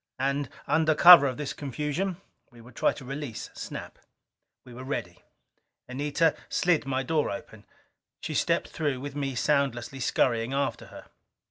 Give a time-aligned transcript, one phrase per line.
[0.17, 2.17] And, under cover of this confusion,
[2.49, 3.99] we would try to release Snap.
[4.65, 5.19] We were ready.
[5.87, 7.65] Anita slid my door open.
[8.19, 11.05] She stepped through, with me soundlessly scurrying after her.